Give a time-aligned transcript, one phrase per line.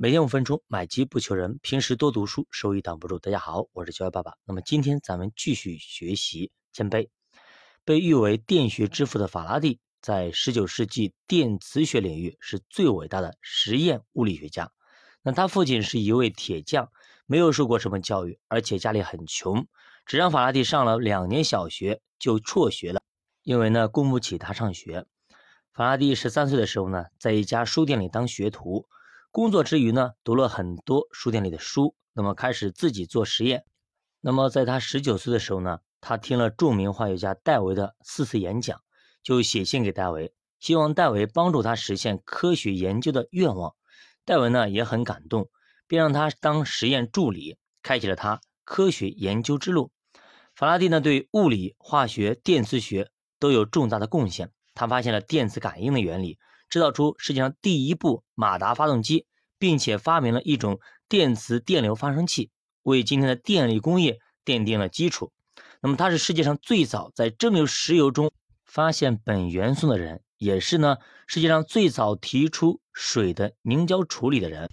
[0.00, 3.18] 每天五分钟，买机不求人，平时多读书，收益挡不住。
[3.18, 4.34] 大家好，我是教育爸爸。
[4.44, 7.08] 那么今天咱们继续学习谦卑。
[7.84, 14.70] 被誉为电学之父的法拉第，在十九世纪电磁学领域是最伟大的实验物理学家。
[15.20, 16.92] 那他父亲是一位铁匠，
[17.26, 19.66] 没有受过什么教育，而且家里很穷，
[20.06, 23.02] 只让法拉第上了两年小学就辍学了，
[23.42, 25.06] 因为呢供不起他上学。
[25.72, 28.86] 法拉第十三岁的时候呢，在一家书店里当学徒。
[29.30, 33.64] 工作之余呢，读了很多书店里的书，那么开始自己做实验。
[34.20, 38.80] 那么在他十九岁的时候呢，他听了著名化学家戴维的四次演讲，
[39.22, 43.74] 就写信给戴维，希望戴维帮助他实现科学研究的愿望。
[44.24, 45.50] 戴维呢也很感动，
[45.86, 49.92] 便让他当实验助理，开启了他科学研究之路。
[50.54, 56.38] 法拉第呢对物理、化学、电磁学都有重大的贡献，他发现了电磁感应的原理。
[56.68, 59.26] 制造出世界上第一部马达发动机，
[59.58, 62.50] 并且发明了一种电磁电流发生器，
[62.82, 65.32] 为今天的电力工业奠定了基础。
[65.80, 68.32] 那么，他是世界上最早在蒸馏石油中
[68.64, 74.68] 发现苯元素的人，也是呢世界上最早提出水的凝胶处理的人。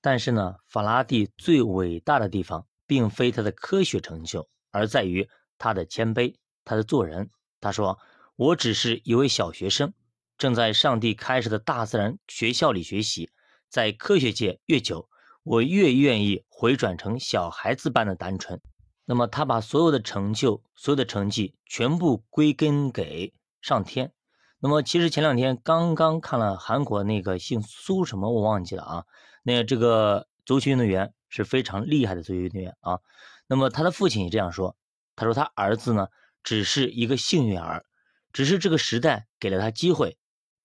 [0.00, 5.28] 但是呢，法拉第最伟大的地方，并非他的科学成就，而在于
[5.58, 6.34] 他的谦卑，
[6.64, 7.30] 他的做人。
[7.60, 7.98] 他说
[8.36, 9.92] ：“我只是一位小学生。”
[10.40, 13.30] 正在上帝开设的大自然学校里学习，
[13.68, 15.10] 在科学界越久，
[15.42, 18.58] 我越愿意回转成小孩子般的单纯。
[19.04, 24.14] 那么，他把所有的成就、所有的成绩全部归根给上天。
[24.60, 29.04] 那么，其实前两天刚刚看了韩国那个姓苏什么我忘记了啊，
[29.42, 33.00] 那这个足球运动员是非常厉害的足球运动员啊。
[33.46, 34.74] 那么他的父亲也这样说，
[35.16, 36.08] 他说他儿子呢
[36.42, 37.84] 只是一个幸运儿，
[38.32, 40.16] 只是这个时代给了他机会。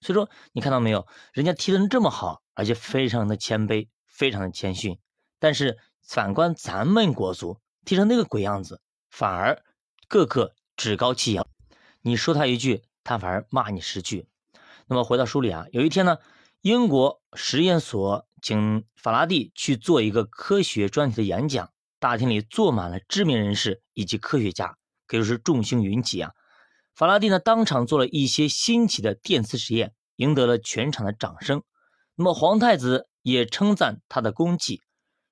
[0.00, 1.06] 所以说，你看到没有？
[1.32, 4.98] 人家踢得这么好，而且非常的谦卑，非常的谦逊。
[5.38, 9.62] 但是反观咱们国足，踢成那个鬼样子，反而
[10.08, 11.46] 个个趾高气扬。
[12.00, 14.26] 你说他一句，他反而骂你十句。
[14.86, 16.18] 那么回到书里啊，有一天呢，
[16.62, 26.32] 英国实验所请法拉第去做一个科学专题的演讲，大厅里坐满了知名人士以及科学家，可以说是众星云集啊。
[26.94, 31.62] 法拉第呢，当场做了一些新奇的电磁实验，赢得了全场的掌声。
[32.14, 34.82] 那么皇太子也称赞他的功绩。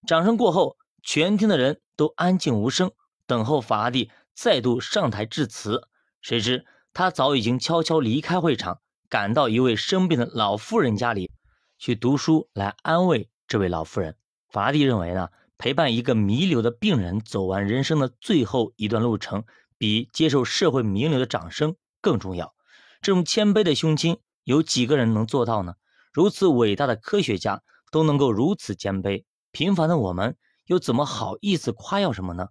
[0.06, 2.90] 掌声过后，全厅的人都安静无声，
[3.26, 5.86] 等候法拉第再度上台致辞。
[6.20, 11.30] 谁知他早已经悄悄离开会场，赶到一位生病的老妇人家里
[11.78, 14.16] 去读书，来安慰这位老妇人。
[14.48, 19.44] 法拉第认为呢，陪伴一个弥留的病人走完人生的最后一段路程。
[19.78, 22.54] 比接受社会名流的掌声更重要。
[23.02, 25.74] 这种谦卑的胸襟，有几个人能做到呢？
[26.12, 30.36] 如此伟大的科学家都能够如此谦卑，平凡的我们
[30.66, 32.50] 又怎么好意思夸耀什么呢？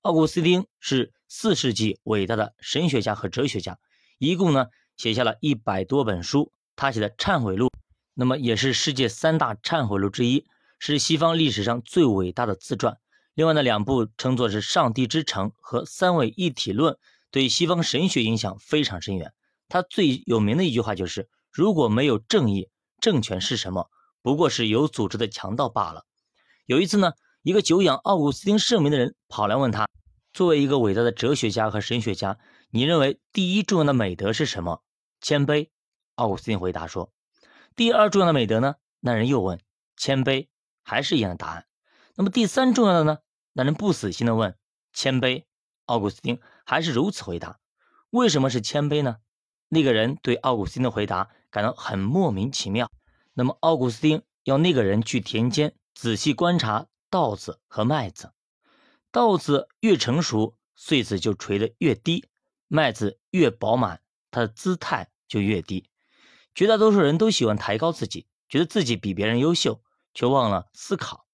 [0.00, 3.78] 奥古斯丁是四世纪伟大的神学家和哲学家，
[4.16, 6.50] 一共呢写下了一百多本书。
[6.76, 7.66] 他写的《忏悔录》，
[8.14, 10.46] 那么也是世界三大忏悔录之一，
[10.78, 12.98] 是西方历史上最伟大的自传。
[13.34, 16.94] 另外的两部称作是《上帝之城》和《三位一体论》，
[17.30, 19.34] 对西方神学影响非常深远。
[19.68, 22.68] 他最有名的一句话就是：“如果没有正义，
[23.00, 23.88] 政权是什么？
[24.22, 26.04] 不过是有组织的强盗罢了。”
[26.66, 29.88] 有一次呢，一个久仰奥古斯丁盛名的人跑来问他
[30.34, 32.38] ：“作为一个伟大的哲学家和神学家，
[32.70, 34.82] 你认为第一重要的美德是什么？”
[35.22, 35.68] 谦卑。
[36.16, 37.12] 奥古斯丁回答说
[37.76, 39.60] ：“第二重要的美德呢？”那人又问
[39.96, 40.48] ：“谦卑。”
[40.82, 41.66] 还是一样的答案。
[42.16, 43.18] 那么第三重要的呢？
[43.52, 44.56] 那人不死心的问
[44.92, 45.44] ：“谦卑。”
[45.86, 47.60] 奥古斯丁还是如此回答。
[48.10, 49.18] 为什么是谦卑呢？
[49.68, 52.90] 那个人对奥古斯丁的回答感到很莫名其妙。
[53.32, 58.32] 那么奥古斯丁要那个人去田间仔细观察稻子和麦子，
[59.10, 62.24] 稻子越成熟，穗子就垂得越低；
[62.68, 65.88] 麦子越饱满，它的姿态就越低。
[66.54, 69.80] 绝大多数人都喜欢抬高自己，觉得自己比别人优秀，
[70.12, 71.26] 却忘了思考。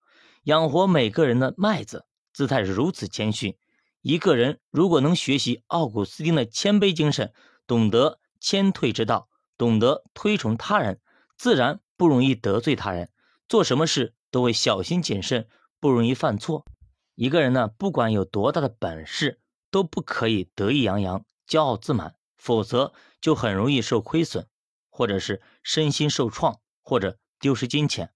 [0.45, 3.57] 养活每个人的麦子，姿态是如此谦逊。
[4.01, 7.35] 一个人如果能学习奥古斯丁的谦卑精神，
[7.71, 11.01] 懂得谦退之道，懂得推崇他人，
[11.37, 13.13] 自然不容易得罪他人。
[13.49, 15.47] 做什么事都会小心谨慎，
[15.79, 16.67] 不容易犯错。
[17.15, 19.39] 一个人呢，不管有多大的本事，
[19.71, 24.49] 都不可以得意洋洋、骄傲自满，否则就很容易受亏损，
[24.89, 28.13] 或者是身心受创，或者丢失金钱。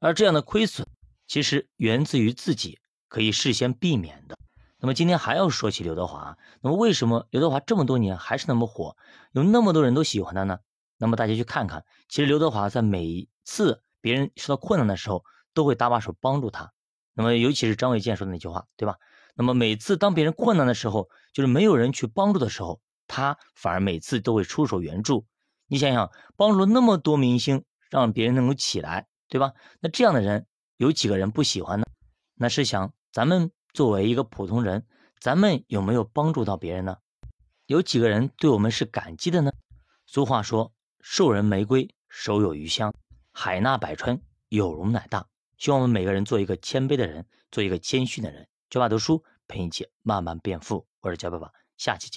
[0.00, 0.84] 而这样的亏损。
[1.28, 4.36] 其实源自于自己可以事先避免的。
[4.78, 8.96] 那么今天还要说起刘德华，那么为什么刘德华这么多年还是那么火，
[9.32, 10.58] 有那么多人都喜欢他呢？
[10.98, 15.24] 那么大家去看看，其实刘德华在每一次别人受到困难的时候，
[15.54, 16.72] 都会搭把手帮助他。
[17.14, 18.96] 那么，尤其是张卫健说的那句话，对吧？
[19.34, 25.26] 那么每次当别人困难的时候，就是没有人去帮助的时候，他反而每次都会出手援助。
[25.66, 29.52] 你想想，帮助了那么多明星，让别人能够起来，对吧？
[29.80, 30.46] 那这样的人
[30.76, 31.86] 有几个人不喜欢呢？
[32.34, 34.86] 那是想，咱们作为一个普通人，
[35.20, 36.96] 咱们有没有帮助到别人呢？
[37.66, 39.52] 有几个人对我们是感激的呢？
[40.06, 40.72] 俗话说
[41.04, 42.90] ：“授人玫瑰，手有余香；
[43.32, 44.18] 海纳百川，
[44.48, 45.26] 有容乃大。”
[45.58, 48.48] 希望我们每个人做一个谦卑的人，做一个谦逊的人。
[48.70, 52.14] 教爸读书陪你一起慢慢变富，我是教爸爸，下期见。